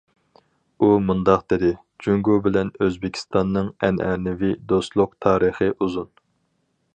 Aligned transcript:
ئۇ 0.79 0.87
مۇنداق 1.09 1.43
دېدى: 1.53 1.69
جۇڭگو 2.05 2.37
بىلەن 2.47 2.71
ئۆزبېكىستاننىڭ 2.85 3.69
ئەنئەنىۋى 3.89 4.51
دوستلۇق 4.73 5.15
تارىخ 5.27 5.61
ئۇزۇن. 5.75 6.11